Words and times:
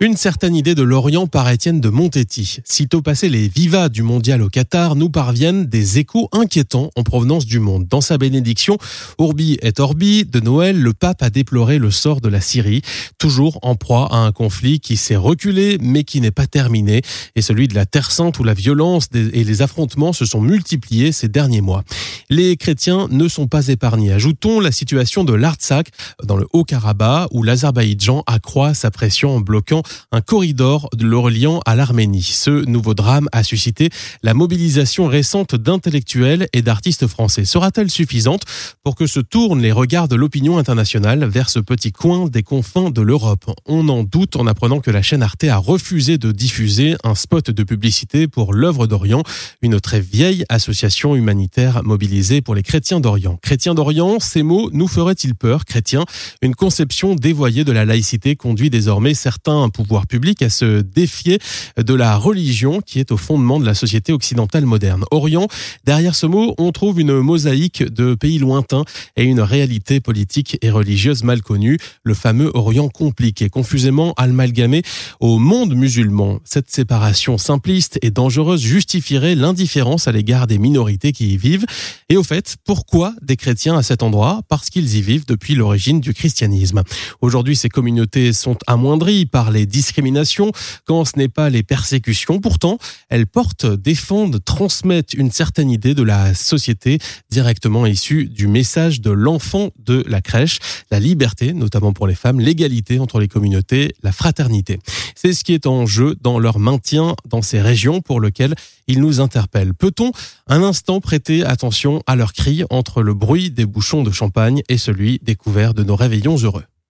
Une 0.00 0.16
certaine 0.16 0.56
idée 0.56 0.74
de 0.74 0.82
l'Orient 0.82 1.28
par 1.28 1.48
Étienne 1.48 1.80
de 1.80 1.88
Montetti. 1.88 2.58
Sitôt 2.64 3.00
passé 3.00 3.28
les 3.28 3.46
vivas 3.46 3.88
du 3.88 4.02
mondial 4.02 4.42
au 4.42 4.48
Qatar, 4.48 4.96
nous 4.96 5.08
parviennent 5.08 5.66
des 5.66 6.00
échos 6.00 6.28
inquiétants 6.32 6.90
en 6.96 7.04
provenance 7.04 7.46
du 7.46 7.60
monde. 7.60 7.86
Dans 7.86 8.00
sa 8.00 8.18
bénédiction, 8.18 8.76
Urbi 9.20 9.56
et 9.62 9.72
Orbi 9.78 10.24
de 10.24 10.40
Noël, 10.40 10.82
le 10.82 10.94
pape 10.94 11.22
a 11.22 11.30
déploré 11.30 11.78
le 11.78 11.92
sort 11.92 12.20
de 12.20 12.28
la 12.28 12.40
Syrie, 12.40 12.82
toujours 13.18 13.60
en 13.62 13.76
proie 13.76 14.12
à 14.12 14.16
un 14.16 14.32
conflit 14.32 14.80
qui 14.80 14.96
s'est 14.96 15.14
reculé 15.14 15.78
mais 15.80 16.02
qui 16.02 16.20
n'est 16.20 16.32
pas 16.32 16.48
terminé, 16.48 17.02
et 17.36 17.40
celui 17.40 17.68
de 17.68 17.76
la 17.76 17.86
Terre 17.86 18.10
Sainte 18.10 18.40
où 18.40 18.44
la 18.44 18.54
violence 18.54 19.06
et 19.14 19.44
les 19.44 19.62
affrontements 19.62 20.12
se 20.12 20.24
sont 20.24 20.40
multipliés 20.40 21.12
ces 21.12 21.28
derniers 21.28 21.60
mois. 21.60 21.84
Les 22.30 22.56
chrétiens 22.56 23.06
ne 23.12 23.28
sont 23.28 23.46
pas 23.46 23.68
épargnés. 23.68 24.12
Ajoutons 24.12 24.58
la 24.58 24.72
situation 24.72 25.22
de 25.22 25.34
l'Artsakh 25.34 25.90
dans 26.24 26.36
le 26.36 26.48
Haut-Karabakh 26.52 27.28
où 27.30 27.44
l'Azerbaïdjan 27.44 28.24
accroît 28.26 28.74
sa 28.74 28.90
pression 28.90 29.36
en 29.36 29.40
bloquant 29.40 29.83
un 30.12 30.20
corridor 30.20 30.88
de 30.94 31.04
le 31.04 31.18
reliant 31.18 31.60
à 31.66 31.76
l'Arménie. 31.76 32.22
Ce 32.22 32.50
nouveau 32.50 32.94
drame 32.94 33.28
a 33.32 33.42
suscité 33.42 33.90
la 34.22 34.34
mobilisation 34.34 35.06
récente 35.06 35.54
d'intellectuels 35.54 36.48
et 36.52 36.62
d'artistes 36.62 37.06
français. 37.06 37.44
Sera-t-elle 37.44 37.90
suffisante 37.90 38.42
pour 38.82 38.94
que 38.94 39.06
se 39.06 39.20
tournent 39.20 39.60
les 39.60 39.72
regards 39.72 40.08
de 40.08 40.16
l'opinion 40.16 40.58
internationale 40.58 41.24
vers 41.24 41.50
ce 41.50 41.58
petit 41.58 41.92
coin 41.92 42.26
des 42.28 42.42
confins 42.42 42.90
de 42.90 43.02
l'Europe? 43.02 43.50
On 43.66 43.88
en 43.88 44.02
doute 44.02 44.36
en 44.36 44.46
apprenant 44.46 44.80
que 44.80 44.90
la 44.90 45.02
chaîne 45.02 45.22
Arte 45.22 45.44
a 45.44 45.56
refusé 45.56 46.18
de 46.18 46.32
diffuser 46.32 46.96
un 47.04 47.14
spot 47.14 47.50
de 47.50 47.62
publicité 47.62 48.28
pour 48.28 48.52
l'œuvre 48.52 48.86
d'Orient, 48.86 49.22
une 49.62 49.80
très 49.80 50.00
vieille 50.00 50.44
association 50.48 51.14
humanitaire 51.14 51.82
mobilisée 51.84 52.40
pour 52.40 52.54
les 52.54 52.62
chrétiens 52.62 53.00
d'Orient. 53.00 53.38
Chrétiens 53.42 53.74
d'Orient, 53.74 54.20
ces 54.20 54.42
mots 54.42 54.70
nous 54.72 54.88
feraient-ils 54.88 55.34
peur, 55.34 55.64
chrétiens 55.64 56.04
Une 56.42 56.54
conception 56.54 57.14
dévoyée 57.14 57.64
de 57.64 57.72
la 57.72 57.84
laïcité 57.84 58.36
conduit 58.36 58.70
désormais 58.70 59.14
certains 59.14 59.68
pouvoir 59.74 60.06
public 60.06 60.40
à 60.40 60.48
se 60.48 60.80
défier 60.80 61.38
de 61.76 61.94
la 61.94 62.16
religion 62.16 62.80
qui 62.80 63.00
est 63.00 63.12
au 63.12 63.18
fondement 63.18 63.60
de 63.60 63.66
la 63.66 63.74
société 63.74 64.12
occidentale 64.12 64.64
moderne. 64.64 65.04
Orient, 65.10 65.48
derrière 65.84 66.14
ce 66.14 66.26
mot, 66.26 66.54
on 66.56 66.72
trouve 66.72 67.00
une 67.00 67.20
mosaïque 67.20 67.82
de 67.82 68.14
pays 68.14 68.38
lointains 68.38 68.84
et 69.16 69.24
une 69.24 69.40
réalité 69.40 70.00
politique 70.00 70.56
et 70.62 70.70
religieuse 70.70 71.24
mal 71.24 71.42
connue, 71.42 71.78
le 72.04 72.14
fameux 72.14 72.50
Orient 72.54 72.88
compliqué, 72.88 73.48
confusément 73.48 74.14
amalgamé 74.16 74.82
au 75.20 75.38
monde 75.38 75.74
musulman. 75.74 76.38
Cette 76.44 76.70
séparation 76.70 77.36
simpliste 77.36 77.98
et 78.02 78.10
dangereuse 78.10 78.62
justifierait 78.62 79.34
l'indifférence 79.34 80.06
à 80.06 80.12
l'égard 80.12 80.46
des 80.46 80.58
minorités 80.58 81.12
qui 81.12 81.34
y 81.34 81.36
vivent. 81.36 81.66
Et 82.08 82.16
au 82.16 82.22
fait, 82.22 82.56
pourquoi 82.64 83.14
des 83.22 83.36
chrétiens 83.36 83.76
à 83.76 83.82
cet 83.82 84.02
endroit? 84.02 84.42
Parce 84.48 84.70
qu'ils 84.70 84.96
y 84.96 85.02
vivent 85.02 85.26
depuis 85.26 85.54
l'origine 85.56 86.00
du 86.00 86.14
christianisme. 86.14 86.82
Aujourd'hui, 87.20 87.56
ces 87.56 87.68
communautés 87.68 88.32
sont 88.32 88.56
amoindries 88.66 89.26
par 89.26 89.50
discriminations, 89.66 90.52
quand 90.84 91.04
ce 91.04 91.18
n'est 91.18 91.28
pas 91.28 91.50
les 91.50 91.62
persécutions. 91.62 92.40
Pourtant, 92.40 92.78
elles 93.08 93.26
portent, 93.26 93.66
défendent, 93.66 94.42
transmettent 94.44 95.14
une 95.14 95.30
certaine 95.30 95.70
idée 95.70 95.94
de 95.94 96.02
la 96.02 96.34
société 96.34 96.98
directement 97.30 97.86
issue 97.86 98.26
du 98.26 98.46
message 98.46 99.00
de 99.00 99.10
l'enfant 99.10 99.70
de 99.78 100.04
la 100.08 100.20
crèche, 100.20 100.58
la 100.90 101.00
liberté, 101.00 101.52
notamment 101.52 101.92
pour 101.92 102.06
les 102.06 102.14
femmes, 102.14 102.40
l'égalité 102.40 102.98
entre 102.98 103.20
les 103.20 103.28
communautés, 103.28 103.94
la 104.02 104.12
fraternité. 104.12 104.78
C'est 105.14 105.32
ce 105.32 105.44
qui 105.44 105.54
est 105.54 105.66
en 105.66 105.86
jeu 105.86 106.16
dans 106.20 106.38
leur 106.38 106.58
maintien 106.58 107.14
dans 107.28 107.42
ces 107.42 107.60
régions 107.60 108.00
pour 108.00 108.20
lesquelles 108.20 108.54
ils 108.86 109.00
nous 109.00 109.20
interpellent. 109.20 109.74
Peut-on 109.74 110.12
un 110.46 110.62
instant 110.62 111.00
prêter 111.00 111.44
attention 111.44 112.02
à 112.06 112.16
leurs 112.16 112.32
cris 112.32 112.64
entre 112.70 113.02
le 113.02 113.14
bruit 113.14 113.50
des 113.50 113.66
bouchons 113.66 114.02
de 114.02 114.10
champagne 114.10 114.62
et 114.68 114.78
celui 114.78 115.20
des 115.22 115.36
couverts 115.36 115.74
de 115.74 115.84
nos 115.84 115.96
réveillons 115.96 116.36
heureux? 116.36 116.64